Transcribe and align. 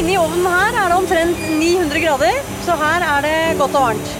Inni 0.00 0.14
ovnen 0.16 0.46
her 0.46 0.76
er 0.80 0.88
det 0.88 0.96
omtrent 0.96 1.40
900 1.58 2.00
grader, 2.00 2.36
så 2.64 2.76
her 2.80 3.04
er 3.04 3.24
det 3.26 3.36
godt 3.58 3.74
og 3.74 3.82
varmt. 3.84 4.12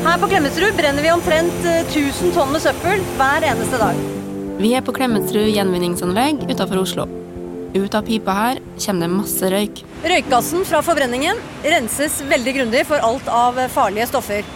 Her 0.00 0.16
på 0.22 0.30
Klemetsrud 0.30 0.76
brenner 0.78 1.04
vi 1.04 1.12
omtrent 1.12 1.66
1000 1.82 2.32
tonn 2.32 2.54
med 2.54 2.64
søppel 2.64 3.04
hver 3.18 3.44
eneste 3.52 3.80
dag. 3.82 4.00
Vi 4.60 4.72
er 4.76 4.84
på 4.86 4.96
Klemetsrud 4.96 5.50
gjenvinningsanlegg 5.52 6.46
utenfor 6.48 6.80
Oslo. 6.86 7.10
Ut 7.74 7.94
av 7.94 8.02
pipa 8.02 8.34
her 8.34 8.58
kommer 8.82 9.06
det 9.06 9.14
masse 9.14 9.50
røyk. 9.52 9.84
Røykgassen 10.02 10.64
fra 10.66 10.80
forbrenningen 10.82 11.38
renses 11.62 12.18
veldig 12.26 12.54
grundig 12.56 12.82
for 12.88 13.02
alt 13.04 13.28
av 13.30 13.60
farlige 13.70 14.08
stoffer. 14.10 14.46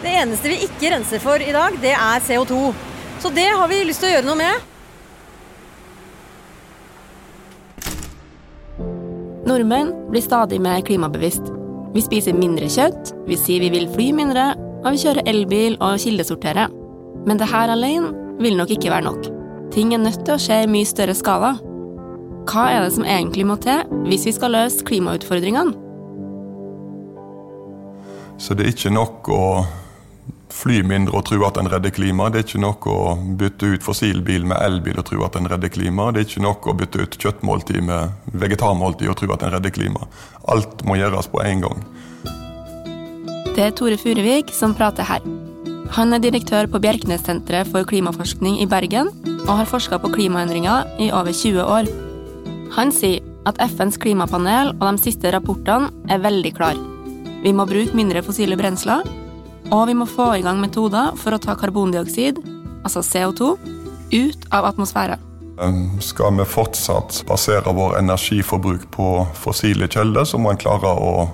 Det 0.00 0.12
eneste 0.22 0.52
vi 0.52 0.60
ikke 0.64 0.92
renser 0.94 1.20
for 1.22 1.42
i 1.42 1.52
dag, 1.52 1.74
det 1.82 1.96
er 1.96 2.22
CO2. 2.24 2.70
Så 3.20 3.32
det 3.34 3.48
har 3.50 3.68
vi 3.68 3.82
lyst 3.84 4.00
til 4.04 4.12
å 4.12 4.14
gjøre 4.14 4.28
noe 4.28 4.38
med. 4.38 4.66
Nordmenn 9.50 9.90
blir 10.12 10.22
stadig 10.22 10.60
mer 10.62 10.80
klimabevisst. 10.86 11.50
Vi 11.90 12.04
spiser 12.06 12.38
mindre 12.38 12.68
kjøtt, 12.70 13.10
vi 13.26 13.36
sier 13.40 13.64
vi 13.64 13.72
vil 13.74 13.88
fly 13.90 14.12
mindre, 14.14 14.52
og 14.84 14.94
vi 14.94 15.02
kjører 15.02 15.26
elbil 15.26 15.74
og 15.82 15.98
kildesorterer. 16.00 16.70
Men 17.26 17.40
det 17.40 17.50
her 17.50 17.72
alene 17.74 18.14
vil 18.40 18.54
nok 18.56 18.70
ikke 18.76 18.92
være 18.94 19.08
nok. 19.08 19.26
Ting 19.74 19.90
er 19.94 20.00
nødt 20.02 20.22
til 20.22 20.36
å 20.36 20.40
skje 20.40 20.62
i 20.64 20.70
mye 20.70 20.88
større 20.88 21.18
skala. 21.18 21.56
Hva 22.50 22.64
er 22.74 22.80
det 22.82 22.94
som 22.96 23.04
egentlig 23.06 23.44
må 23.46 23.54
til 23.62 23.84
hvis 24.08 24.24
vi 24.26 24.32
skal 24.34 24.50
løse 24.56 24.82
klimautfordringene? 24.86 25.76
Så 28.40 28.56
det 28.56 28.64
er 28.64 28.72
ikke 28.72 28.90
nok 28.90 29.28
å 29.30 29.44
fly 30.50 30.80
mindre 30.82 31.14
og 31.14 31.28
tro 31.28 31.38
at 31.46 31.60
en 31.60 31.70
redder 31.70 31.92
klimaet. 31.94 32.34
Det 32.34 32.40
er 32.40 32.48
ikke 32.48 32.62
nok 32.64 32.88
å 32.90 32.96
bytte 33.38 33.70
ut 33.70 33.86
fossilbil 33.86 34.48
med 34.50 34.58
elbil 34.64 34.98
og 34.98 35.06
tro 35.12 35.22
at 35.28 35.38
en 35.38 35.46
redder 35.52 35.70
klimaet. 35.70 36.16
Det 36.16 36.24
er 36.24 36.26
ikke 36.26 36.44
nok 36.48 36.66
å 36.66 36.76
bytte 36.80 37.04
ut 37.04 37.18
kjøttmåltid 37.22 37.86
med 37.86 38.34
vegetarmåltid 38.42 39.12
og 39.12 39.20
tro 39.20 39.30
at 39.36 39.46
en 39.46 39.54
redder 39.54 39.76
klimaet. 39.76 40.20
Alt 40.50 40.82
må 40.88 40.98
gjøres 40.98 41.30
på 41.30 41.44
en 41.46 41.64
gang. 41.68 41.86
Det 43.54 43.62
er 43.68 43.78
Tore 43.78 44.00
Furuvik 44.00 44.50
som 44.56 44.74
prater 44.74 45.06
her. 45.06 45.22
Han 45.94 46.14
er 46.14 46.22
direktør 46.22 46.66
på 46.70 46.82
Bjerknessenteret 46.82 47.70
for 47.70 47.86
klimaforskning 47.86 48.58
i 48.62 48.70
Bergen 48.70 49.14
og 49.44 49.56
har 49.60 49.70
forska 49.70 50.02
på 50.02 50.10
klimaendringer 50.18 50.96
i 50.98 51.12
over 51.14 51.34
20 51.34 51.62
år. 51.62 52.09
Han 52.76 52.92
sier 52.94 53.24
at 53.48 53.58
FNs 53.72 53.98
klimapanel 54.00 54.74
og 54.76 54.84
de 54.84 55.02
siste 55.02 55.32
rapportene 55.34 55.90
er 56.12 56.22
veldig 56.22 56.52
klare. 56.54 56.82
Vi 57.40 57.52
må 57.56 57.64
bruke 57.66 57.96
mindre 57.96 58.22
fossile 58.22 58.58
brensler, 58.60 59.02
og 59.70 59.86
vi 59.88 59.96
må 59.96 60.06
få 60.08 60.34
i 60.36 60.44
gang 60.44 60.60
metoder 60.60 61.16
for 61.18 61.34
å 61.34 61.40
ta 61.40 61.56
karbondioksid, 61.58 62.40
altså 62.84 63.02
CO2, 63.06 63.50
ut 64.12 64.48
av 64.52 64.68
atmosfæren. 64.70 65.26
Skal 66.00 66.36
vi 66.38 66.46
fortsatt 66.48 67.20
basere 67.28 67.72
vår 67.76 67.98
energiforbruk 67.98 68.86
på 68.94 69.08
fossile 69.36 69.88
kilder, 69.92 70.24
så 70.24 70.40
må 70.40 70.52
en 70.52 70.60
klare 70.60 70.92
å 70.96 71.28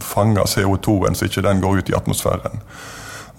fange 0.00 0.44
CO2-en 0.48 1.16
så 1.16 1.28
ikke 1.28 1.44
den 1.44 1.60
går 1.62 1.82
ut 1.82 1.92
i 1.92 1.96
atmosfæren. 1.96 2.62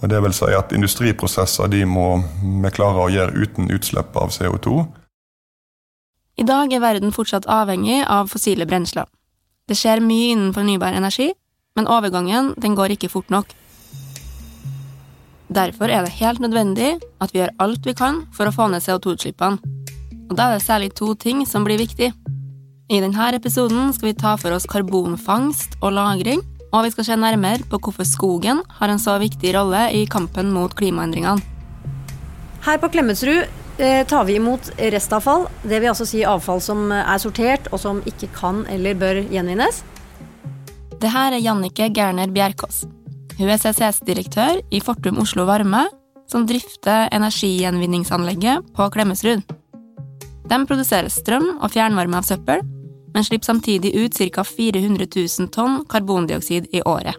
Og 0.04 0.10
det 0.12 0.20
vil 0.26 0.36
si 0.36 0.52
at 0.54 0.74
Industriprosesser 0.76 1.72
de 1.72 1.86
må 1.88 2.08
vi 2.42 2.74
klare 2.76 3.06
å 3.06 3.12
gjøre 3.12 3.46
uten 3.46 3.72
utslipp 3.72 4.18
av 4.20 4.34
CO2. 4.36 4.84
I 6.34 6.44
dag 6.50 6.72
er 6.74 6.82
verden 6.82 7.14
fortsatt 7.14 7.46
avhengig 7.46 8.00
av 8.10 8.32
fossile 8.32 8.66
brensler. 8.66 9.06
Det 9.70 9.78
skjer 9.78 10.02
mye 10.02 10.32
innen 10.34 10.54
fornybar 10.56 10.96
energi, 10.98 11.30
men 11.78 11.90
overgangen 11.90 12.54
den 12.58 12.74
går 12.78 12.96
ikke 12.96 13.12
fort 13.14 13.30
nok. 13.30 13.52
Derfor 15.54 15.92
er 15.94 16.02
det 16.02 16.18
helt 16.18 16.42
nødvendig 16.42 16.96
at 17.22 17.34
vi 17.34 17.44
gjør 17.44 17.54
alt 17.62 17.86
vi 17.86 17.94
kan 17.94 18.24
for 18.34 18.50
å 18.50 18.56
få 18.56 18.68
ned 18.72 18.82
CO2-utslippene. 18.82 19.62
Og 20.32 20.34
da 20.40 20.50
er 20.50 20.58
det 20.58 20.66
særlig 20.66 20.94
to 20.98 21.14
ting 21.14 21.46
som 21.46 21.68
blir 21.68 21.78
viktig. 21.78 22.10
I 22.90 23.02
denne 23.04 23.30
episoden 23.38 23.94
skal 23.94 24.10
vi 24.10 24.18
ta 24.18 24.34
for 24.42 24.56
oss 24.56 24.66
karbonfangst 24.66 25.78
og 25.82 25.94
-lagring, 25.94 26.42
og 26.74 26.84
vi 26.84 26.92
skal 26.92 27.06
se 27.06 27.16
nærmere 27.16 27.70
på 27.70 27.78
hvorfor 27.78 28.04
skogen 28.04 28.64
har 28.80 28.90
en 28.90 29.00
så 29.00 29.20
viktig 29.20 29.54
rolle 29.54 29.92
i 29.94 30.06
kampen 30.06 30.52
mot 30.52 30.74
klimaendringene. 30.74 31.42
Her 32.66 32.78
på 32.78 32.88
Klemetsrud 32.88 33.46
tar 33.78 34.26
vi 34.26 34.36
imot 34.38 34.70
restavfall, 34.78 35.48
det 35.64 35.80
vil 35.80 35.90
altså 35.90 36.06
si 36.06 36.22
avfall 36.28 36.62
som 36.62 36.92
er 36.94 37.18
sortert 37.22 37.72
og 37.74 37.82
som 37.82 38.04
ikke 38.10 38.30
kan 38.36 38.62
eller 38.70 38.98
bør 39.00 39.24
gjenvinnes. 39.34 39.82
Det 41.02 41.10
her 41.12 41.34
er 41.36 41.42
Jannike 41.44 41.90
Gerner 41.92 42.30
Bjerkås. 42.32 42.84
Hun 43.40 43.50
er 43.50 43.58
CCS-direktør 43.58 44.62
i 44.72 44.80
Fortum 44.80 45.18
Oslo 45.20 45.48
Varme, 45.50 45.88
som 46.30 46.46
drifter 46.48 47.10
energigjenvinningsanlegget 47.12 48.70
på 48.78 48.88
Klemetsrud. 48.94 49.42
De 50.48 50.60
produserer 50.70 51.10
strøm 51.12 51.50
og 51.58 51.74
fjernvarme 51.74 52.20
av 52.20 52.28
søppel, 52.28 52.64
men 53.14 53.26
slipper 53.26 53.52
samtidig 53.52 53.94
ut 53.98 54.16
ca. 54.34 54.46
400 54.48 55.08
000 55.12 55.52
tonn 55.54 55.82
karbondioksid 55.90 56.70
i 56.74 56.82
året. 56.86 57.18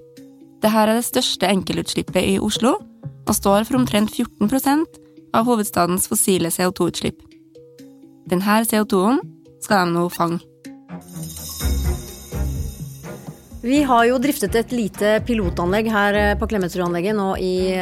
Dette 0.62 0.80
er 0.80 0.94
det 0.94 1.06
største 1.06 1.50
enkeltutslippet 1.50 2.24
i 2.24 2.38
Oslo, 2.40 2.78
og 3.24 3.36
står 3.36 3.66
for 3.68 3.78
omtrent 3.78 4.14
14 4.14 4.48
av 5.34 5.48
hovedstadens 5.50 6.08
fossile 6.10 6.52
CO2-utslipp. 6.54 7.20
Denne 8.30 8.60
CO2-en 8.64 9.20
skal 9.64 9.84
de 9.84 9.98
nå 9.98 10.08
fange. 10.12 10.40
Vi 13.64 13.78
har 13.88 14.04
jo 14.04 14.18
driftet 14.20 14.56
et 14.60 14.72
lite 14.76 15.10
pilotanlegg 15.24 15.86
her 15.88 16.16
på 16.36 16.48
Klemetsrud-anlegget 16.50 17.16
nå 17.16 17.30
i 17.40 17.72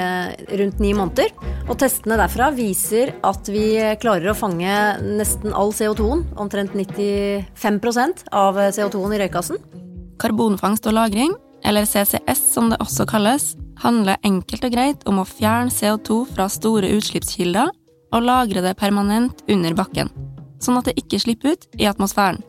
rundt 0.61 0.79
ni 0.79 0.93
måneder. 0.95 1.33
Og 1.67 1.75
testene 1.81 2.19
derfra 2.21 2.53
viser 2.55 3.17
at 3.27 3.51
vi 3.51 3.65
klarer 4.03 4.31
å 4.31 4.37
fange 4.39 4.77
nesten 5.03 5.51
all 5.51 5.75
CO2-en, 5.75 6.23
omtrent 6.39 6.77
95 6.79 7.81
av 8.31 8.63
CO2-en 8.79 9.17
i 9.17 9.21
røykassen. 9.25 9.59
Karbonfangst 10.23 10.87
og 10.87 10.95
-lagring, 10.95 11.35
eller 11.67 11.83
CCS 11.83 12.47
som 12.55 12.71
det 12.71 12.79
også 12.79 13.07
kalles, 13.11 13.57
handler 13.83 14.21
enkelt 14.27 14.65
og 14.67 14.75
greit 14.75 15.05
om 15.11 15.21
å 15.23 15.29
fjerne 15.29 15.73
CO2 15.73 16.23
fra 16.33 16.49
store 16.53 16.93
utslippskilder 16.97 17.73
og 18.13 18.25
lagre 18.27 18.63
det 18.65 18.77
permanent 18.79 19.43
under 19.51 19.77
bakken, 19.77 20.11
sånn 20.63 20.79
at 20.81 20.91
det 20.91 20.99
ikke 21.01 21.21
slipper 21.23 21.57
ut 21.57 21.69
i 21.81 21.89
atmosfæren. 21.91 22.43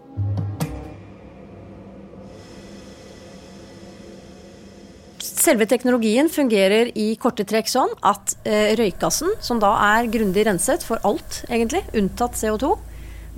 Selve 5.43 5.65
teknologien 5.67 6.29
fungerer 6.31 6.93
i 6.99 7.13
korte 7.19 7.43
trekk 7.47 7.67
sånn 7.67 7.91
at 8.07 8.35
eh, 8.47 8.75
røykgassen, 8.79 9.33
som 9.43 9.59
da 9.59 9.73
er 9.97 10.07
grundig 10.11 10.45
renset 10.47 10.85
for 10.87 11.03
alt, 11.07 11.41
egentlig, 11.49 11.81
unntatt 11.99 12.37
CO2, 12.39 12.69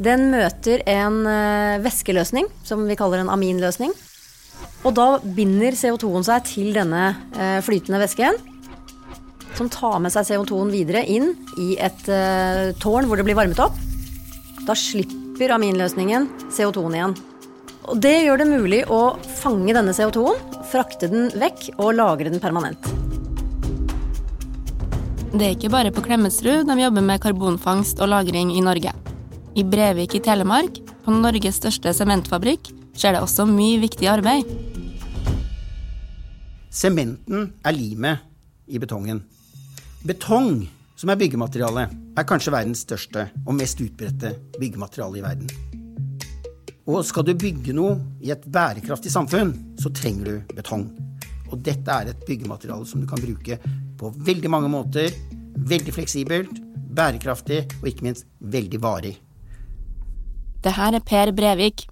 den 0.06 0.27
møter 0.33 0.83
en 0.91 1.23
eh, 1.29 1.79
væskeløsning, 1.81 2.50
som 2.67 2.83
vi 2.85 2.97
kaller 3.00 3.23
en 3.23 3.31
aminløsning. 3.33 3.94
Og 4.86 4.94
da 4.98 5.08
binder 5.24 5.78
CO2-en 5.78 6.26
seg 6.28 6.46
til 6.46 6.76
denne 6.76 7.08
eh, 7.34 7.58
flytende 7.66 8.02
væsken, 8.03 8.38
som 9.56 9.70
tar 9.72 10.02
med 10.03 10.14
seg 10.14 10.28
CO2-en 10.28 10.74
videre 10.74 11.06
inn 11.08 11.31
i 11.62 11.76
et 11.81 12.09
eh, 12.12 12.74
tårn 12.81 13.08
hvor 13.08 13.20
det 13.20 13.25
blir 13.28 13.38
varmet 13.38 13.62
opp. 13.64 13.78
Da 14.68 14.75
slipper 14.78 15.56
aminløsningen 15.56 16.28
CO2-en 16.54 17.00
igjen. 17.00 17.16
Og 17.86 18.00
Det 18.02 18.16
gjør 18.25 18.42
det 18.42 18.50
mulig 18.50 18.84
å 18.90 19.02
fange 19.40 19.74
denne 19.75 19.94
CO2-en, 19.94 20.40
frakte 20.72 21.09
den 21.12 21.30
vekk 21.38 21.68
og 21.78 21.94
lagre 21.98 22.31
den 22.34 22.42
permanent. 22.42 22.81
Det 25.36 25.44
er 25.44 25.58
ikke 25.58 25.74
bare 25.74 25.92
på 25.92 26.04
Klemetsrud 26.06 26.64
de 26.70 26.78
jobber 26.80 27.04
med 27.04 27.22
karbonfangst 27.22 28.00
og 28.00 28.09
-lagring 28.09 28.54
i 28.56 28.64
Norge. 28.64 28.94
I 29.56 29.64
Brevik 29.64 30.16
i 30.16 30.24
Telemark, 30.24 30.80
på 31.04 31.12
Norges 31.12 31.59
største 31.59 31.94
sementfabrikk, 31.94 32.72
skjer 32.95 33.16
det 33.16 33.23
også 33.23 33.45
mye 33.50 33.79
viktig 33.83 34.09
arbeid. 34.09 34.50
Sementen 36.75 37.51
er 37.63 37.75
limet 37.75 38.25
i 38.68 38.80
betongen. 38.81 39.21
Betong, 40.06 40.65
som 40.95 41.12
er 41.12 41.19
byggemateriale, 41.19 41.88
er 42.15 42.27
kanskje 42.27 42.53
verdens 42.56 42.83
største 42.86 43.30
og 43.45 43.56
mest 43.57 43.80
utbredte 43.83 44.33
byggemateriale 44.59 45.21
i 45.21 45.24
verden. 45.24 45.50
Og 46.86 47.01
skal 47.07 47.25
du 47.25 47.33
bygge 47.33 47.74
noe 47.74 47.95
i 48.21 48.30
et 48.33 48.44
bærekraftig 48.45 49.09
samfunn, 49.13 49.56
så 49.81 49.89
trenger 49.89 50.27
du 50.27 50.53
betong. 50.53 50.86
Og 51.50 51.57
dette 51.65 51.89
er 51.89 52.12
et 52.12 52.27
byggemateriale 52.27 52.86
som 52.86 53.01
du 53.01 53.07
kan 53.09 53.21
bruke 53.21 53.57
på 53.98 54.12
veldig 54.27 54.51
mange 54.51 54.69
måter. 54.69 55.09
Veldig 55.56 55.95
fleksibelt, 55.95 56.59
bærekraftig 56.95 57.63
og 57.80 57.89
ikke 57.89 58.09
minst 58.09 58.27
veldig 58.39 58.81
varig. 58.83 59.15
Det 60.62 60.74
her 60.75 60.98
er 60.98 61.06
Per 61.06 61.31
Brevik. 61.33 61.88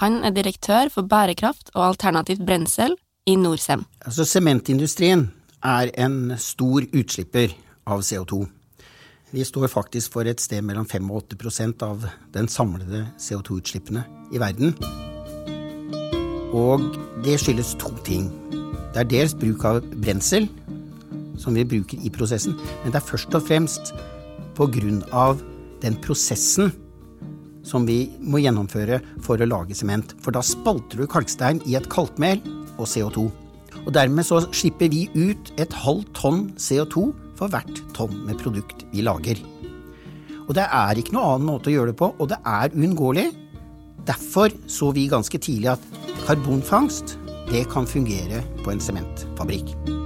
Han 0.00 0.20
er 0.24 0.34
direktør 0.36 0.90
for 0.92 1.08
bærekraft 1.08 1.72
og 1.74 1.86
alternativt 1.88 2.44
brensel 2.46 2.94
i 3.26 3.34
Norcem. 3.36 3.84
Altså, 4.04 4.24
Sementindustrien 4.24 5.30
er 5.64 5.90
en 5.98 6.36
stor 6.38 6.84
utslipper 6.94 7.54
av 7.86 8.04
CO2. 8.04 8.46
Vi 9.32 9.44
står 9.44 9.68
faktisk 9.68 10.12
for 10.12 10.28
et 10.28 10.40
sted 10.40 10.62
mellom 10.64 10.86
5 10.88 11.10
og 11.10 11.34
8 11.34 11.84
av 11.84 12.06
den 12.32 12.48
samlede 12.48 13.08
CO2-utslippene 13.20 14.04
i 14.32 14.40
verden. 14.40 14.72
Og 16.56 16.80
det 17.24 17.36
skyldes 17.40 17.74
to 17.76 17.92
ting. 18.04 18.30
Det 18.94 19.02
er 19.02 19.10
dels 19.10 19.34
bruk 19.36 19.64
av 19.64 19.82
brensel, 20.00 20.48
som 21.38 21.54
vi 21.54 21.64
bruker 21.64 22.00
i 22.00 22.10
prosessen, 22.10 22.56
men 22.82 22.92
det 22.92 23.02
er 23.02 23.08
først 23.10 23.34
og 23.36 23.44
fremst 23.44 23.92
på 24.56 24.66
grunn 24.72 25.02
av 25.12 25.42
den 25.82 25.98
prosessen 26.02 26.72
som 27.68 27.86
vi 27.88 28.06
må 28.20 28.40
gjennomføre 28.42 29.00
for 29.24 29.40
å 29.40 29.48
lage 29.48 29.76
sement. 29.76 30.14
For 30.24 30.34
da 30.34 30.42
spalter 30.44 31.02
du 31.02 31.10
kalkstein 31.10 31.60
i 31.68 31.76
et 31.78 31.88
kalkmel 31.92 32.40
og 32.78 32.88
CO2. 32.88 33.28
Og 33.84 33.92
dermed 33.94 34.26
så 34.26 34.40
slipper 34.48 34.90
vi 34.92 35.06
ut 35.14 35.52
et 35.60 35.74
halvt 35.84 36.10
tonn 36.16 36.46
CO2 36.60 37.08
for 37.38 37.52
hvert 37.52 37.82
tonn 37.96 38.16
med 38.26 38.40
produkt 38.40 38.84
vi 38.92 39.04
lager. 39.06 39.40
Og 40.48 40.56
det 40.56 40.64
er 40.64 40.98
ikke 40.98 41.14
noen 41.16 41.34
annen 41.34 41.50
måte 41.50 41.68
å 41.70 41.76
gjøre 41.76 41.92
det 41.92 42.00
på, 42.00 42.10
og 42.16 42.32
det 42.32 42.40
er 42.40 42.72
uunngåelig. 42.72 43.28
Derfor 44.08 44.54
så 44.70 44.90
vi 44.96 45.10
ganske 45.12 45.40
tidlig 45.44 45.74
at 45.76 45.84
karbonfangst 46.24 47.18
det 47.52 47.68
kan 47.72 47.88
fungere 47.88 48.42
på 48.64 48.72
en 48.72 48.82
sementfabrikk. 48.82 49.97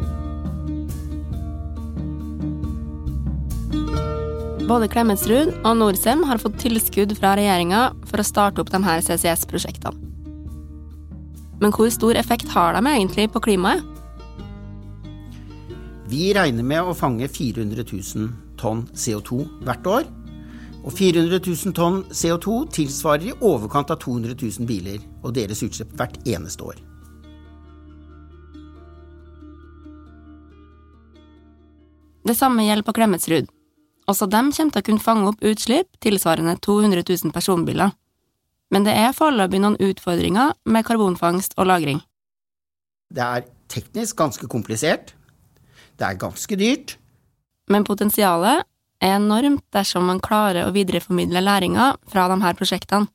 Både 4.72 4.86
Klemetsrud 4.88 5.50
og 5.68 5.74
Norcem 5.76 6.22
har 6.24 6.38
fått 6.40 6.54
tilskudd 6.62 7.10
fra 7.18 7.34
regjeringa 7.36 7.90
for 8.08 8.22
å 8.22 8.24
starte 8.24 8.62
opp 8.62 8.70
de 8.72 8.78
her 8.80 9.02
CCS-prosjektene. 9.04 9.98
Men 11.60 11.74
hvor 11.76 11.90
stor 11.92 12.16
effekt 12.16 12.48
har 12.54 12.78
de 12.78 12.80
egentlig 12.88 13.26
på 13.34 13.42
klimaet? 13.44 13.84
Vi 16.08 16.32
regner 16.32 16.64
med 16.64 16.88
å 16.88 16.96
fange 16.96 17.28
400 17.28 17.84
000 17.84 18.32
tonn 18.56 18.86
CO2 18.96 19.44
hvert 19.68 19.92
år. 19.98 20.08
Og 20.82 20.90
400 20.96 21.44
000 21.44 21.76
tonn 21.76 22.02
CO2 22.08 22.64
tilsvarer 22.80 23.28
i 23.28 23.38
overkant 23.44 23.92
av 23.92 24.00
200 24.00 24.40
000 24.40 24.68
biler 24.72 25.04
og 25.20 25.36
deres 25.36 25.60
utslipp 25.68 25.92
hvert 26.00 26.16
eneste 26.24 26.64
år. 26.72 26.80
Det 32.24 32.38
samme 32.38 32.64
gjelder 32.64 32.88
på 32.88 32.96
Klemetsrud. 32.96 33.52
Også 34.12 34.28
dem 34.28 34.50
kommer 34.52 34.74
til 34.74 34.82
å 34.82 34.86
kunne 34.90 35.04
fange 35.04 35.28
opp 35.30 35.44
utslipp 35.48 35.88
tilsvarende 36.04 36.58
200 36.60 37.04
000 37.08 37.32
personbiler. 37.32 37.94
Men 38.72 38.84
det 38.84 38.92
er 38.96 39.14
foreløpig 39.16 39.60
noen 39.62 39.78
utfordringer 39.80 40.52
med 40.64 40.84
karbonfangst 40.88 41.56
og 41.56 41.68
-lagring. 41.68 42.00
Det 43.12 43.22
er 43.22 43.48
teknisk 43.68 44.16
ganske 44.16 44.48
komplisert. 44.48 45.14
Det 45.96 46.06
er 46.06 46.20
ganske 46.20 46.56
dyrt. 46.56 46.96
Men 47.68 47.84
potensialet 47.84 48.64
er 49.00 49.16
enormt 49.16 49.64
dersom 49.72 50.06
man 50.08 50.20
klarer 50.20 50.66
å 50.66 50.74
videreformidle 50.74 51.40
læringa 51.40 51.96
fra 52.08 52.28
de 52.28 52.40
her 52.42 52.54
prosjektene. 52.54 53.08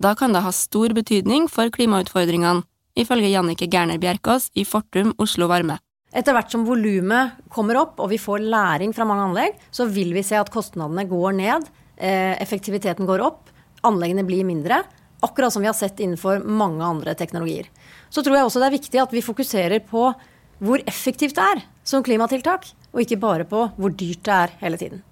Da 0.00 0.14
kan 0.14 0.32
det 0.32 0.44
ha 0.44 0.52
stor 0.52 0.94
betydning 0.94 1.48
for 1.50 1.70
klimautfordringene, 1.74 2.62
ifølge 2.96 3.32
Jannike 3.32 3.68
Gerner 3.70 3.98
Bjerkås 3.98 4.50
i 4.54 4.64
Fortum 4.64 5.14
Oslo 5.18 5.48
Varme. 5.48 5.78
Etter 6.16 6.32
hvert 6.32 6.52
som 6.52 6.64
volumet 6.64 7.36
kommer 7.52 7.76
opp 7.82 7.98
og 8.00 8.08
vi 8.12 8.18
får 8.20 8.46
læring 8.48 8.94
fra 8.96 9.04
mange 9.08 9.26
anlegg, 9.26 9.58
så 9.70 9.84
vil 9.92 10.14
vi 10.16 10.24
se 10.24 10.38
at 10.40 10.50
kostnadene 10.52 11.04
går 11.08 11.36
ned, 11.36 11.68
eh, 11.96 12.32
effektiviteten 12.40 13.06
går 13.06 13.20
opp, 13.24 13.50
anleggene 13.84 14.24
blir 14.24 14.44
mindre. 14.44 14.82
Akkurat 15.22 15.52
som 15.52 15.62
vi 15.62 15.68
har 15.68 15.74
sett 15.74 16.00
innenfor 16.00 16.44
mange 16.44 16.84
andre 16.84 17.14
teknologier. 17.14 17.66
Så 18.08 18.22
tror 18.22 18.36
jeg 18.36 18.44
også 18.46 18.60
det 18.60 18.68
er 18.68 18.78
viktig 18.78 19.02
at 19.02 19.12
vi 19.12 19.20
fokuserer 19.20 19.80
på 19.84 20.14
hvor 20.58 20.82
effektivt 20.86 21.36
det 21.36 21.44
er 21.44 21.62
som 21.84 22.02
klimatiltak, 22.02 22.66
og 22.92 23.00
ikke 23.02 23.20
bare 23.20 23.44
på 23.44 23.68
hvor 23.76 23.90
dyrt 23.90 24.24
det 24.24 24.34
er 24.34 24.54
hele 24.60 24.78
tiden. 24.78 25.02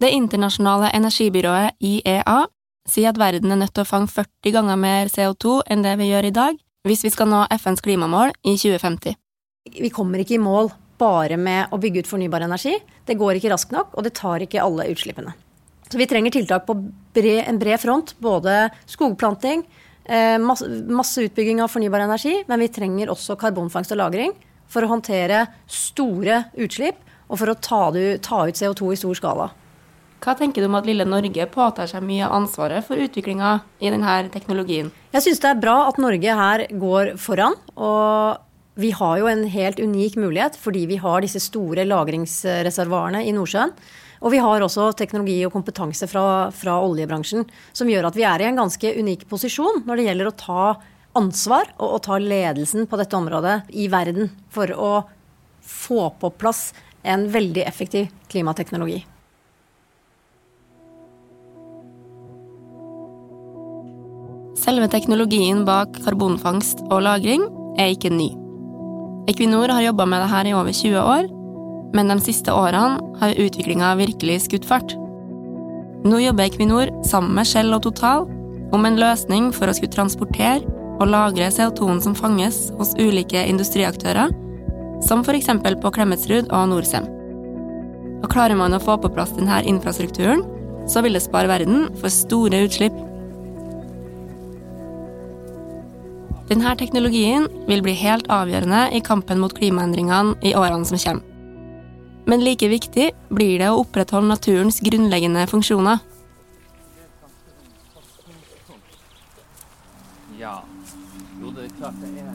Det 0.00 0.10
internasjonale 0.10 0.90
energibyrået 0.96 1.76
IEA 1.78 2.46
sier 2.88 3.12
at 3.12 3.18
verden 3.20 3.52
er 3.52 3.60
nødt 3.60 3.74
til 3.74 3.84
å 3.84 3.86
fange 3.86 4.10
40 4.10 4.54
ganger 4.56 4.80
mer 4.80 5.06
CO2 5.12 5.60
enn 5.70 5.84
det 5.84 5.98
vi 6.00 6.10
gjør 6.10 6.26
i 6.26 6.34
dag, 6.34 6.56
hvis 6.82 7.04
vi 7.04 7.12
skal 7.14 7.30
nå 7.30 7.44
FNs 7.54 7.84
klimamål 7.84 8.32
i 8.42 8.56
2050. 8.56 9.21
Vi 9.70 9.90
kommer 9.94 10.20
ikke 10.22 10.36
i 10.36 10.42
mål 10.42 10.72
bare 11.00 11.38
med 11.40 11.72
å 11.72 11.78
bygge 11.80 12.02
ut 12.02 12.10
fornybar 12.10 12.44
energi. 12.44 12.74
Det 13.06 13.16
går 13.18 13.38
ikke 13.38 13.52
raskt 13.52 13.72
nok, 13.74 13.94
og 13.96 14.04
det 14.06 14.14
tar 14.18 14.42
ikke 14.44 14.62
alle 14.62 14.88
utslippene. 14.92 15.32
Så 15.88 16.00
vi 16.00 16.08
trenger 16.08 16.34
tiltak 16.34 16.66
på 16.66 16.76
bred, 17.14 17.44
en 17.46 17.60
bred 17.60 17.80
front. 17.80 18.14
Både 18.22 18.70
skogplanting, 18.90 19.64
eh, 20.06 20.38
masse, 20.38 20.66
masse 20.88 21.22
utbygging 21.22 21.62
av 21.62 21.70
fornybar 21.70 22.00
energi, 22.00 22.44
men 22.48 22.60
vi 22.60 22.68
trenger 22.68 23.08
også 23.08 23.36
karbonfangst 23.36 23.92
og 23.92 23.98
-lagring 23.98 24.32
for 24.66 24.82
å 24.82 24.88
håndtere 24.88 25.48
store 25.68 26.46
utslipp 26.56 26.96
og 27.28 27.38
for 27.38 27.46
å 27.46 27.60
ta, 27.60 27.90
ta 28.20 28.46
ut 28.46 28.54
CO2 28.54 28.92
i 28.92 28.96
stor 28.96 29.14
skala. 29.14 29.50
Hva 30.20 30.38
tenker 30.38 30.62
du 30.62 30.66
om 30.66 30.74
at 30.74 30.86
lille 30.86 31.04
Norge 31.04 31.46
påtar 31.46 31.86
seg 31.86 32.02
mye 32.02 32.24
av 32.24 32.32
ansvaret 32.32 32.84
for 32.84 32.96
utviklinga 32.96 33.62
i 33.80 33.90
denne 33.90 34.30
teknologien? 34.30 34.90
Jeg 35.12 35.22
syns 35.22 35.40
det 35.40 35.50
er 35.50 35.60
bra 35.60 35.88
at 35.88 35.98
Norge 35.98 36.34
her 36.34 36.66
går 36.68 37.16
foran. 37.16 37.54
og 37.76 38.38
vi 38.74 38.90
har 38.90 39.18
jo 39.20 39.28
en 39.28 39.44
helt 39.44 39.80
unik 39.80 40.16
mulighet 40.16 40.56
fordi 40.60 40.86
vi 40.88 40.96
har 41.00 41.20
disse 41.20 41.40
store 41.44 41.84
lagringsreservoarene 41.88 43.24
i 43.28 43.34
Nordsjøen. 43.36 43.74
Og 44.22 44.30
vi 44.32 44.38
har 44.38 44.62
også 44.62 44.92
teknologi 44.96 45.40
og 45.44 45.52
kompetanse 45.52 46.06
fra, 46.08 46.48
fra, 46.54 46.78
oljebransjen 46.86 47.44
som 47.74 47.90
gjør 47.90 48.08
at 48.08 48.16
vi 48.16 48.24
er 48.28 48.40
i 48.42 48.48
en 48.48 48.60
ganske 48.60 48.94
unik 49.02 49.26
posisjon 49.30 49.82
når 49.86 49.98
det 49.98 50.06
gjelder 50.08 50.30
å 50.30 50.36
ta 50.38 50.66
ansvar 51.18 51.72
og 51.76 51.96
å 51.98 52.02
ta 52.06 52.20
ledelsen 52.22 52.86
på 52.88 53.00
dette 53.00 53.18
området 53.18 53.58
i 53.76 53.88
verden 53.92 54.30
for 54.52 54.70
å 54.72 54.92
få 55.62 56.06
på 56.22 56.30
plass 56.38 56.70
en 57.02 57.26
veldig 57.34 57.66
effektiv 57.66 58.12
klimateknologi. 58.30 59.02
Selve 64.62 64.86
teknologien 64.86 65.64
bak 65.66 65.98
karbonfangst 66.04 66.86
og 66.86 67.02
-lagring 67.02 67.42
er 67.76 67.90
ikke 67.96 68.14
ny. 68.14 68.41
Equinor 69.30 69.70
har 69.70 69.84
jobba 69.84 70.06
med 70.06 70.22
det 70.24 70.30
her 70.32 70.48
i 70.50 70.54
over 70.56 70.74
20 70.74 70.98
år, 70.98 71.28
men 71.94 72.08
de 72.10 72.18
siste 72.24 72.50
årene 72.50 72.98
har 73.20 73.38
utviklinga 73.38 73.94
virkelig 74.00 74.40
skutt 74.48 74.66
fart. 74.66 74.96
Nå 76.02 76.18
jobber 76.18 76.48
Equinor 76.48 76.90
sammen 77.06 77.36
med 77.36 77.46
Shell 77.46 77.70
og 77.74 77.84
Total 77.84 78.26
om 78.74 78.86
en 78.88 78.98
løsning 78.98 79.52
for 79.54 79.70
å 79.70 79.74
skulle 79.76 79.94
transportere 79.94 80.66
og 80.98 81.10
lagre 81.12 81.50
CO2-en 81.54 82.02
som 82.02 82.16
fanges 82.18 82.64
hos 82.78 82.96
ulike 82.98 83.44
industriaktører, 83.46 84.32
som 85.06 85.22
f.eks. 85.22 85.50
på 85.82 85.94
Klemetsrud 85.94 86.50
og 86.50 86.72
Norcem. 86.72 87.06
Og 88.22 88.30
klarer 88.30 88.58
man 88.58 88.74
å 88.74 88.82
få 88.82 88.96
på 89.02 89.10
plass 89.14 89.34
denne 89.38 89.62
infrastrukturen, 89.66 90.42
så 90.90 91.02
vil 91.02 91.14
det 91.14 91.22
spare 91.22 91.50
verden 91.50 91.88
for 92.00 92.10
store 92.10 92.64
utslipp. 92.66 92.94
Denne 96.48 96.72
teknologien 96.76 97.46
vil 97.68 97.82
bli 97.84 97.94
helt 98.00 98.26
avgjørende 98.32 98.88
i 98.96 99.02
kampen 99.04 99.40
mot 99.42 99.54
klimaendringene 99.54 100.34
i 100.42 100.54
årene 100.58 100.88
som 100.88 100.98
kommer. 100.98 101.28
Men 102.26 102.44
like 102.46 102.68
viktig 102.70 103.10
blir 103.34 103.58
det 103.58 103.68
å 103.70 103.80
opprettholde 103.82 104.30
naturens 104.30 104.78
grunnleggende 104.84 105.42
funksjoner. 105.50 105.98
Er 110.42 110.50
er 110.50 112.32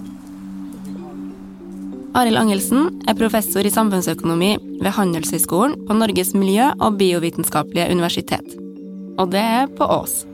Arild 2.18 2.40
Angelsen 2.40 3.02
er 3.08 3.16
professor 3.20 3.68
i 3.68 3.72
samfunnsøkonomi 3.72 4.56
ved 4.82 4.92
Handelshøyskolen 4.96 5.76
på 5.88 5.96
Norges 5.96 6.34
miljø- 6.34 6.74
og 6.80 6.98
biovitenskapelige 6.98 7.92
universitet. 7.92 8.56
Og 9.20 9.32
det 9.32 9.44
er 9.44 9.68
på 9.68 9.86
Ås. 9.86 10.26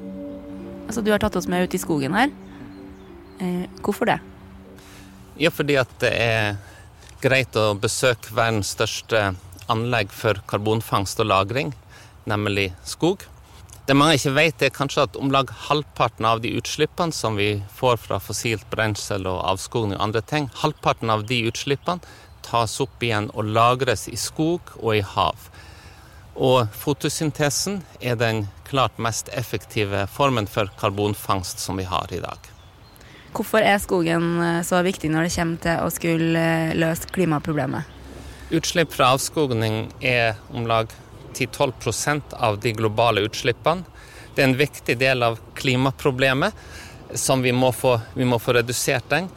Altså, 0.87 1.01
du 1.01 1.11
har 1.11 1.19
tatt 1.19 1.35
oss 1.35 1.49
med 1.49 1.65
ut 1.65 1.75
i 1.75 1.81
skogen 1.81 2.15
her. 2.15 2.31
Eh, 3.39 3.65
hvorfor 3.81 4.09
det? 4.09 4.19
Ja, 5.41 5.49
fordi 5.49 5.77
at 5.81 5.89
det 6.03 6.11
er 6.13 6.57
greit 7.23 7.55
å 7.57 7.73
besøke 7.79 8.35
verdens 8.35 8.73
største 8.75 9.31
anlegg 9.71 10.11
for 10.11 10.41
karbonfangst 10.47 11.19
og 11.23 11.31
-lagring, 11.31 11.73
nemlig 12.25 12.73
skog. 12.83 13.23
Det 13.85 13.95
mange 13.95 14.15
ikke 14.15 14.35
vet, 14.35 14.61
er 14.61 14.69
kanskje 14.69 15.03
at 15.03 15.15
om 15.19 15.31
lag 15.31 15.49
halvparten 15.67 16.25
av 16.25 16.39
de 16.41 16.53
utslippene 16.55 17.11
som 17.11 17.35
vi 17.35 17.63
får 17.75 17.97
fra 17.97 18.19
fossilt 18.19 18.69
brensel 18.71 19.27
og 19.27 19.41
avskoging 19.43 19.95
og 19.97 20.03
andre 20.05 20.21
ting, 20.21 20.49
halvparten 20.61 21.09
av 21.09 21.25
de 21.27 21.41
utslippene 21.49 21.99
tas 22.43 22.79
opp 22.79 23.03
igjen 23.03 23.29
og 23.33 23.51
lagres 23.57 24.07
i 24.07 24.15
skog 24.15 24.61
og 24.79 24.95
i 24.95 25.01
hav. 25.01 25.49
Og 26.35 26.71
fotosyntesen 26.71 27.83
er 27.99 28.15
den 28.15 28.47
klart 28.63 28.97
mest 28.97 29.29
effektive 29.33 30.07
formen 30.07 30.47
for 30.47 30.71
karbonfangst 30.79 31.59
som 31.59 31.77
vi 31.77 31.83
har 31.83 32.07
i 32.13 32.23
dag. 32.23 32.52
Hvorfor 33.33 33.65
er 33.65 33.79
skogen 33.81 34.37
eh, 34.41 34.61
så 34.65 34.83
viktig 34.85 35.09
når 35.09 35.25
det 35.25 35.33
kommer 35.33 35.61
til 35.63 35.81
å 35.81 35.89
skulle 35.93 36.39
eh, 36.39 36.75
løse 36.77 37.09
klimaproblemet? 37.13 37.89
Utslipp 38.53 38.93
fra 38.93 39.13
avskogning 39.15 39.87
er 40.05 40.37
om 40.53 40.67
lag 40.69 40.91
10-12% 41.33 42.35
av 42.37 42.59
de 42.61 42.75
globale 42.77 43.23
utslippene. 43.25 43.87
Det 44.35 44.43
er 44.43 44.51
en 44.51 44.59
viktig 44.59 44.97
del 45.01 45.25
av 45.25 45.39
klimaproblemet 45.57 46.53
som 47.17 47.41
vi 47.41 47.53
må 47.53 47.71
få, 47.73 47.95
vi 48.13 48.25
må 48.25 48.39
få 48.41 48.53
redusert. 48.59 49.09
den. 49.09 49.29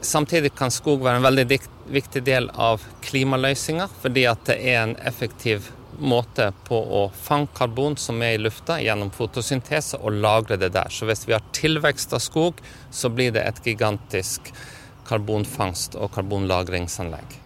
Samtidig 0.00 0.54
kan 0.56 0.70
skog 0.70 1.04
være 1.04 1.20
en 1.20 1.28
veldig 1.28 1.46
viktig 1.92 2.24
del 2.24 2.48
av 2.50 2.82
klimaløsninga, 3.04 3.88
fordi 4.02 4.26
det 4.46 4.56
er 4.56 4.82
en 4.82 4.96
effektiv 4.96 5.68
måte 6.02 6.50
på 6.66 6.76
å 6.76 7.02
fange 7.14 7.50
karbon 7.56 7.96
som 7.96 8.22
er 8.22 8.36
i 8.36 8.42
lufta 8.42 8.78
gjennom 8.82 9.10
fotosyntese, 9.14 10.00
og 10.02 10.18
lagre 10.22 10.58
det 10.60 10.72
der. 10.74 10.90
Så 10.90 11.08
hvis 11.08 11.26
vi 11.28 11.36
har 11.36 11.44
tilvekst 11.56 12.12
av 12.12 12.22
skog, 12.24 12.60
så 12.90 13.10
blir 13.12 13.32
det 13.34 13.44
et 13.46 13.62
gigantisk 13.66 14.52
karbonfangst- 15.08 15.96
og 15.98 16.12
karbonlagringsanlegg. 16.14 17.38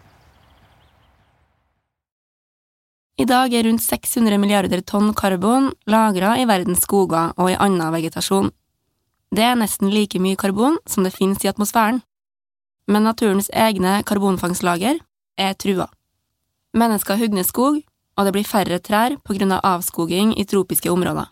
I 3.17 3.25
dag 3.25 3.55
er 3.57 3.65
rundt 3.65 3.81
600 3.81 4.37
milliarder 4.37 4.83
tonn 4.85 5.15
karbon 5.17 5.71
lagra 5.89 6.35
i 6.37 6.45
verdens 6.45 6.83
skoger 6.85 7.33
og 7.41 7.49
i 7.49 7.57
annen 7.57 7.95
vegetasjon. 7.95 8.51
Det 9.33 9.43
er 9.43 9.57
nesten 9.57 9.89
like 9.91 10.21
mye 10.21 10.37
karbon 10.37 10.77
som 10.87 11.07
det 11.07 11.15
finnes 11.15 11.41
i 11.45 11.49
atmosfæren. 11.49 12.03
Men 12.87 13.09
naturens 13.09 13.49
egne 13.51 14.03
karbonfangstlager 14.07 15.01
er 15.41 15.57
trua. 15.57 15.89
Mennesker 16.77 17.17
hugger 17.17 17.49
skog, 17.49 17.81
og 18.17 18.27
det 18.27 18.35
blir 18.37 18.49
færre 18.49 18.81
trær 18.81 19.19
på 19.23 19.37
grunn 19.37 19.53
av 19.53 19.65
avskoging 19.77 20.35
i 20.41 20.47
tropiske 20.49 20.91
områder. 20.93 21.29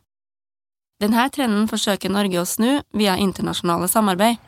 Denne 1.03 1.27
trenden 1.35 1.67
forsøker 1.69 2.13
Norge 2.13 2.41
å 2.41 2.49
snu 2.49 2.79
via 2.95 3.17
internasjonale 3.21 3.89
samarbeid. 3.91 4.39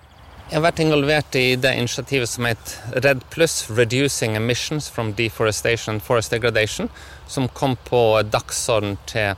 Jeg 0.47 0.61
har 0.61 0.62
vært 0.62 0.81
involvert 0.85 1.35
i 1.35 1.57
det 1.59 1.73
initiativet 1.75 2.31
som 2.31 2.47
heter 2.47 3.00
RED 3.02 3.25
Plus, 3.33 3.64
Reducing 3.66 4.37
Emissions 4.38 4.87
from 4.88 5.11
Deforestation 5.19 5.97
and 5.97 6.05
Forest 6.07 6.31
Degradation, 6.31 6.87
som 7.26 7.49
kom 7.49 7.75
på 7.88 8.23
dagsorden 8.31 8.95
til 9.11 9.35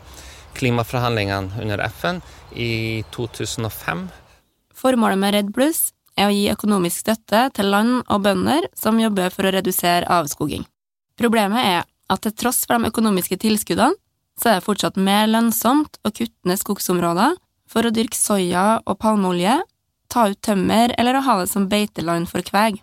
klimaforhandlingene 0.59 1.63
under 1.63 1.81
FN 1.89 2.21
i 2.53 3.05
2005. 3.17 4.09
Formålet 4.77 5.23
med 5.23 5.35
Redd 5.35 5.55
Plus 5.57 5.89
er 6.19 6.29
å 6.29 6.35
gi 6.35 6.51
økonomisk 6.53 7.07
støtte 7.07 7.47
til 7.57 7.73
land 7.73 8.03
og 8.05 8.27
bønder 8.27 8.69
som 8.77 9.01
jobber 9.01 9.33
for 9.33 9.49
å 9.49 9.55
redusere 9.55 10.09
avskoging. 10.13 10.67
Problemet 11.19 11.65
er 11.65 11.88
at 12.09 12.25
til 12.25 12.35
tross 12.35 12.65
for 12.67 12.79
de 12.79 12.91
økonomiske 12.91 13.39
tilskuddene, 13.45 13.97
så 14.39 14.51
er 14.51 14.59
det 14.59 14.67
fortsatt 14.69 14.99
mer 15.03 15.27
lønnsomt 15.27 15.99
å 16.07 16.13
kutte 16.15 16.49
ned 16.49 16.61
skogsområder 16.61 17.39
for 17.69 17.87
å 17.87 17.95
dyrke 17.95 18.17
soya 18.17 18.81
og 18.87 18.99
palmeolje, 19.03 19.59
ta 20.09 20.29
ut 20.31 20.41
tømmer 20.45 20.95
eller 20.97 21.19
å 21.19 21.25
ha 21.27 21.41
det 21.41 21.49
som 21.51 21.67
beiteland 21.69 22.31
for 22.31 22.45
kveg. 22.47 22.79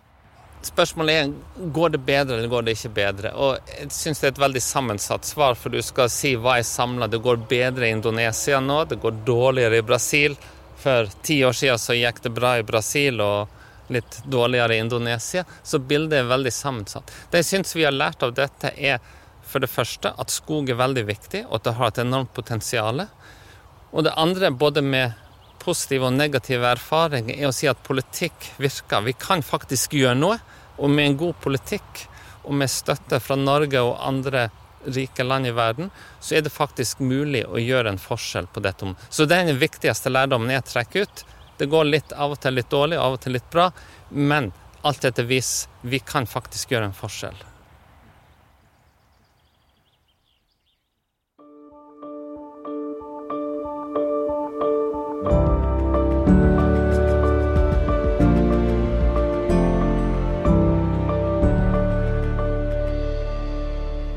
Spørsmålet 0.66 1.16
er 1.16 1.70
går 1.74 1.94
det 1.94 2.00
bedre 2.06 2.38
eller 2.38 2.50
går 2.50 2.66
det 2.66 2.76
ikke 2.76 2.94
bedre. 2.96 3.32
Og 3.38 3.70
Jeg 3.70 3.90
syns 3.94 4.20
det 4.20 4.28
er 4.28 4.34
et 4.34 4.44
veldig 4.44 4.62
sammensatt 4.62 5.26
svar, 5.28 5.54
for 5.54 5.74
du 5.74 5.80
skal 5.82 6.10
si 6.10 6.34
hva 6.36 6.58
er 6.58 6.66
samla. 6.66 7.08
Det 7.10 7.22
går 7.22 7.44
bedre 7.48 7.88
i 7.88 7.94
Indonesia 7.94 8.60
nå, 8.60 8.84
det 8.90 9.00
går 9.02 9.22
dårligere 9.26 9.80
i 9.80 9.86
Brasil. 9.86 10.36
For 10.82 11.10
ti 11.22 11.40
år 11.46 11.54
siden 11.56 11.80
så 11.80 11.96
gikk 11.96 12.22
det 12.24 12.34
bra 12.34 12.56
i 12.58 12.66
Brasil 12.66 13.22
og 13.24 13.55
litt 13.92 14.18
dårligere 14.24 14.76
i 14.76 14.82
Indonesia. 14.84 15.44
Så 15.62 15.78
bildet 15.78 16.20
er 16.20 16.30
veldig 16.30 16.52
sammensatt. 16.52 17.12
Det 17.30 17.42
jeg 17.42 17.50
syns 17.50 17.76
vi 17.76 17.86
har 17.86 17.94
lært 17.94 18.24
av 18.26 18.34
dette, 18.36 18.72
er 18.76 18.98
for 19.46 19.62
det 19.62 19.70
første 19.70 20.10
at 20.18 20.32
skog 20.34 20.70
er 20.70 20.80
veldig 20.80 21.06
viktig, 21.06 21.44
og 21.46 21.60
at 21.60 21.68
det 21.68 21.76
har 21.78 21.92
et 21.92 22.02
enormt 22.02 22.34
potensial. 22.34 23.06
Og 23.92 24.04
det 24.06 24.16
andre, 24.18 24.50
både 24.50 24.82
med 24.82 25.14
positive 25.62 26.08
og 26.08 26.14
negative 26.14 26.66
erfaringer, 26.74 27.34
er 27.36 27.48
å 27.48 27.54
si 27.54 27.68
at 27.70 27.82
politikk 27.86 28.52
virker. 28.62 29.06
Vi 29.06 29.16
kan 29.18 29.42
faktisk 29.46 29.96
gjøre 29.98 30.18
noe. 30.18 30.38
Og 30.76 30.92
med 30.92 31.08
en 31.08 31.18
god 31.22 31.38
politikk 31.40 32.04
og 32.44 32.54
med 32.60 32.70
støtte 32.70 33.18
fra 33.22 33.38
Norge 33.40 33.80
og 33.82 33.96
andre 34.04 34.48
rike 34.86 35.24
land 35.24 35.48
i 35.48 35.54
verden, 35.56 35.90
så 36.20 36.36
er 36.36 36.44
det 36.46 36.52
faktisk 36.54 37.00
mulig 37.02 37.42
å 37.48 37.58
gjøre 37.58 37.90
en 37.90 38.00
forskjell 38.00 38.46
på 38.52 38.62
dette. 38.62 38.92
Så 39.10 39.26
den 39.26 39.56
viktigste 39.58 40.12
lærdommen 40.12 40.52
jeg 40.54 40.66
trekker 40.68 41.06
ut. 41.06 41.24
Det 41.56 41.66
går 41.66 41.88
litt 41.88 42.12
av 42.12 42.34
og 42.34 42.40
til 42.40 42.56
litt 42.58 42.70
dårlig, 42.70 43.00
av 43.00 43.16
og 43.16 43.20
til 43.24 43.36
litt 43.38 43.50
bra, 43.52 43.70
men 44.10 44.52
alt 44.86 45.02
dette 45.02 45.24
viser 45.26 45.70
vi 45.88 46.00
kan 46.04 46.28
faktisk 46.28 46.74
gjøre 46.74 46.90
en 46.90 46.96
forskjell. 46.96 47.44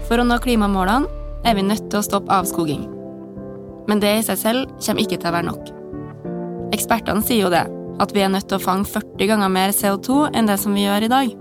For 0.09 0.17
å 0.17 0.25
nå 0.25 0.39
klimamålene 0.41 1.05
er 1.45 1.53
vi 1.53 1.63
nødt 1.63 1.91
til 1.91 2.01
å 2.01 2.05
stoppe 2.05 2.33
avskoging. 2.33 2.87
Men 3.89 4.01
det 4.01 4.15
i 4.17 4.23
seg 4.25 4.41
selv 4.41 4.79
kommer 4.81 5.05
ikke 5.05 5.21
til 5.21 5.29
å 5.29 5.35
være 5.37 5.49
nok. 5.51 5.68
Ekspertene 6.79 7.23
sier 7.25 7.43
jo 7.43 7.51
det, 7.51 7.65
at 7.99 8.13
vi 8.15 8.21
er 8.23 8.31
nødt 8.31 8.47
til 8.47 8.55
å 8.55 8.63
fange 8.63 8.87
40 8.87 9.27
ganger 9.27 9.51
mer 9.51 9.73
CO2 9.75 10.29
enn 10.31 10.47
det 10.47 10.55
som 10.61 10.75
vi 10.75 10.85
gjør 10.85 11.05
i 11.05 11.11
dag. 11.11 11.33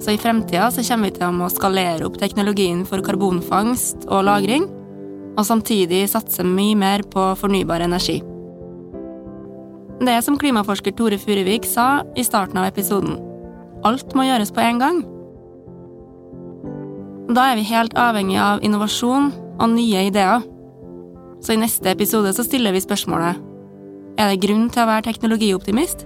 Så 0.00 0.14
i 0.14 0.20
fremtida 0.20 0.70
så 0.72 0.84
kommer 0.86 1.10
vi 1.10 1.18
til 1.18 1.26
å 1.26 1.34
må 1.34 1.50
skalere 1.52 2.06
opp 2.06 2.16
teknologien 2.20 2.84
for 2.88 3.04
karbonfangst 3.04 4.06
og 4.08 4.24
-lagring, 4.24 4.64
og 5.36 5.44
samtidig 5.44 6.08
satse 6.08 6.44
mye 6.44 6.74
mer 6.74 7.02
på 7.02 7.34
fornybar 7.36 7.84
energi. 7.84 8.22
Det 10.00 10.12
er 10.14 10.20
som 10.22 10.38
klimaforsker 10.38 10.94
Tore 10.96 11.18
Furuvik 11.18 11.64
sa 11.66 12.02
i 12.16 12.22
starten 12.22 12.58
av 12.58 12.68
episoden. 12.72 13.18
Alt 13.84 14.14
må 14.14 14.22
gjøres 14.22 14.52
på 14.52 14.60
en 14.60 14.78
gang. 14.78 15.02
Da 17.34 17.52
er 17.52 17.56
vi 17.56 17.62
helt 17.62 17.94
avhengig 17.94 18.38
av 18.38 18.62
innovasjon 18.62 19.32
og 19.60 19.68
nye 19.70 20.06
ideer. 20.06 20.40
Så 21.40 21.52
i 21.52 21.56
neste 21.56 21.90
episode 21.90 22.32
så 22.32 22.44
stiller 22.44 22.72
vi 22.72 22.80
spørsmålet 22.80 23.47
Er 24.18 24.32
det 24.32 24.40
grunn 24.42 24.64
til 24.66 24.82
å 24.82 24.88
være 24.88 25.04
teknologioptimist? 25.06 26.00